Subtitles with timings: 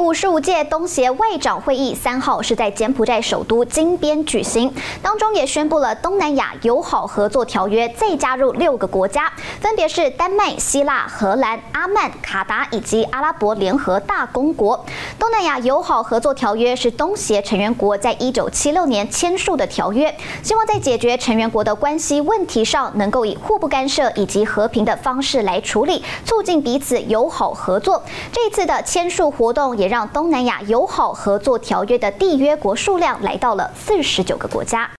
[0.00, 4.72] 五十五届东协外长会议三号是在柬埔寨首都金边举行，
[5.02, 14.86] 当中也宣布了东南亚友好合作条约再加入六个国家，分别是丹麦、希腊、荷兰、阿曼、卡达以及阿拉伯联合大公国。
[15.18, 28.02] 东南亚友好合作条约是东协成员国在一九七六年签署的条约，希望在解决成员国的关系问题上，能够以互不干涉以及和平的方式来处理，促进彼此友好合作。
[28.32, 29.76] 这次的签署活动。
[29.76, 34.88] 也让东南亚友好合作条约的缔约国数量来到了四十九个国家。